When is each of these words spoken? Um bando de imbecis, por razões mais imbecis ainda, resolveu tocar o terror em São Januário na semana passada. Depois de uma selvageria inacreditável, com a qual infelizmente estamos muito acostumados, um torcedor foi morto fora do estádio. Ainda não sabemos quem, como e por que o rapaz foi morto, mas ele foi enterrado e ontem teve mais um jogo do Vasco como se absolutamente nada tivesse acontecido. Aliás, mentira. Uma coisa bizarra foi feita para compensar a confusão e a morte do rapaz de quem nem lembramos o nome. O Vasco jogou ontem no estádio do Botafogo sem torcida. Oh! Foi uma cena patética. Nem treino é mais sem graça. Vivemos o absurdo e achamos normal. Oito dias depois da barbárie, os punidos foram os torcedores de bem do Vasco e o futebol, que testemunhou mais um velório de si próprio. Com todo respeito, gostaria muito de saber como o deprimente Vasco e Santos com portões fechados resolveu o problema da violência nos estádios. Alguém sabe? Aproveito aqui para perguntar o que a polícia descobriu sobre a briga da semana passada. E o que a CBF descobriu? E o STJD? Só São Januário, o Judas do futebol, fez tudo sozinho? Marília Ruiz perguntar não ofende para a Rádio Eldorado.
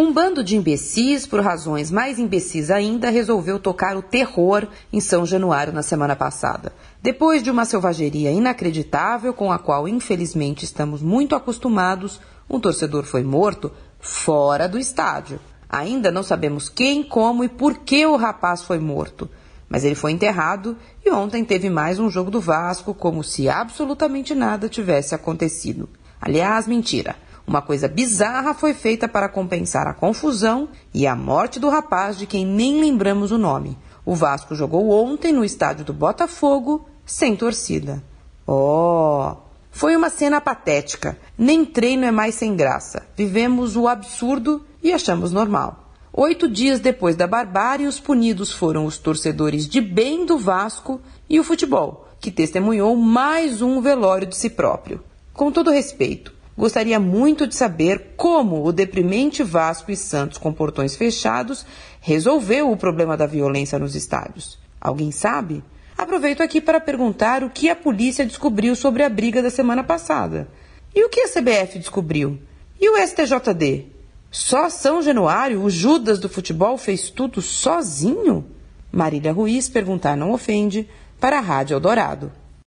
Um 0.00 0.12
bando 0.12 0.44
de 0.44 0.54
imbecis, 0.54 1.26
por 1.26 1.40
razões 1.40 1.90
mais 1.90 2.20
imbecis 2.20 2.70
ainda, 2.70 3.10
resolveu 3.10 3.58
tocar 3.58 3.96
o 3.96 4.02
terror 4.02 4.68
em 4.92 5.00
São 5.00 5.26
Januário 5.26 5.72
na 5.72 5.82
semana 5.82 6.14
passada. 6.14 6.72
Depois 7.02 7.42
de 7.42 7.50
uma 7.50 7.64
selvageria 7.64 8.30
inacreditável, 8.30 9.34
com 9.34 9.50
a 9.50 9.58
qual 9.58 9.88
infelizmente 9.88 10.64
estamos 10.64 11.02
muito 11.02 11.34
acostumados, 11.34 12.20
um 12.48 12.60
torcedor 12.60 13.02
foi 13.02 13.24
morto 13.24 13.72
fora 13.98 14.68
do 14.68 14.78
estádio. 14.78 15.40
Ainda 15.68 16.12
não 16.12 16.22
sabemos 16.22 16.68
quem, 16.68 17.02
como 17.02 17.42
e 17.42 17.48
por 17.48 17.78
que 17.78 18.06
o 18.06 18.14
rapaz 18.14 18.62
foi 18.62 18.78
morto, 18.78 19.28
mas 19.68 19.82
ele 19.82 19.96
foi 19.96 20.12
enterrado 20.12 20.76
e 21.04 21.10
ontem 21.10 21.44
teve 21.44 21.68
mais 21.68 21.98
um 21.98 22.08
jogo 22.08 22.30
do 22.30 22.40
Vasco 22.40 22.94
como 22.94 23.24
se 23.24 23.48
absolutamente 23.48 24.32
nada 24.32 24.68
tivesse 24.68 25.12
acontecido. 25.12 25.88
Aliás, 26.20 26.68
mentira. 26.68 27.16
Uma 27.48 27.62
coisa 27.62 27.88
bizarra 27.88 28.52
foi 28.52 28.74
feita 28.74 29.08
para 29.08 29.26
compensar 29.26 29.86
a 29.86 29.94
confusão 29.94 30.68
e 30.92 31.06
a 31.06 31.16
morte 31.16 31.58
do 31.58 31.70
rapaz 31.70 32.18
de 32.18 32.26
quem 32.26 32.44
nem 32.44 32.78
lembramos 32.78 33.32
o 33.32 33.38
nome. 33.38 33.78
O 34.04 34.14
Vasco 34.14 34.54
jogou 34.54 34.90
ontem 34.90 35.32
no 35.32 35.42
estádio 35.42 35.82
do 35.82 35.94
Botafogo 35.94 36.86
sem 37.06 37.34
torcida. 37.34 38.04
Oh! 38.46 39.34
Foi 39.70 39.96
uma 39.96 40.10
cena 40.10 40.42
patética. 40.42 41.18
Nem 41.38 41.64
treino 41.64 42.04
é 42.04 42.10
mais 42.10 42.34
sem 42.34 42.54
graça. 42.54 43.06
Vivemos 43.16 43.76
o 43.76 43.88
absurdo 43.88 44.62
e 44.82 44.92
achamos 44.92 45.32
normal. 45.32 45.88
Oito 46.12 46.50
dias 46.50 46.80
depois 46.80 47.16
da 47.16 47.26
barbárie, 47.26 47.86
os 47.86 47.98
punidos 47.98 48.52
foram 48.52 48.84
os 48.84 48.98
torcedores 48.98 49.66
de 49.66 49.80
bem 49.80 50.26
do 50.26 50.36
Vasco 50.36 51.00
e 51.30 51.40
o 51.40 51.44
futebol, 51.44 52.08
que 52.20 52.30
testemunhou 52.30 52.94
mais 52.94 53.62
um 53.62 53.80
velório 53.80 54.26
de 54.26 54.36
si 54.36 54.50
próprio. 54.50 55.02
Com 55.32 55.50
todo 55.50 55.70
respeito, 55.70 56.34
gostaria 56.58 56.98
muito 56.98 57.46
de 57.46 57.54
saber 57.54 58.14
como 58.16 58.66
o 58.66 58.72
deprimente 58.72 59.44
Vasco 59.44 59.92
e 59.92 59.96
Santos 59.96 60.38
com 60.38 60.52
portões 60.52 60.96
fechados 60.96 61.64
resolveu 62.00 62.72
o 62.72 62.76
problema 62.76 63.16
da 63.16 63.26
violência 63.26 63.78
nos 63.78 63.94
estádios. 63.94 64.58
Alguém 64.80 65.12
sabe? 65.12 65.62
Aproveito 65.96 66.42
aqui 66.42 66.60
para 66.60 66.80
perguntar 66.80 67.44
o 67.44 67.50
que 67.50 67.70
a 67.70 67.76
polícia 67.76 68.26
descobriu 68.26 68.74
sobre 68.74 69.04
a 69.04 69.08
briga 69.08 69.40
da 69.40 69.50
semana 69.50 69.84
passada. 69.84 70.48
E 70.92 71.04
o 71.04 71.08
que 71.08 71.20
a 71.20 71.28
CBF 71.28 71.78
descobriu? 71.78 72.40
E 72.80 72.90
o 72.90 72.96
STJD? 73.06 73.86
Só 74.28 74.68
São 74.68 75.00
Januário, 75.00 75.62
o 75.62 75.70
Judas 75.70 76.18
do 76.18 76.28
futebol, 76.28 76.76
fez 76.76 77.08
tudo 77.08 77.40
sozinho? 77.40 78.44
Marília 78.90 79.32
Ruiz 79.32 79.68
perguntar 79.68 80.16
não 80.16 80.32
ofende 80.32 80.88
para 81.20 81.38
a 81.38 81.40
Rádio 81.40 81.76
Eldorado. 81.76 82.32